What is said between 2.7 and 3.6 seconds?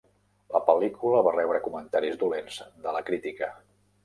de la crítica.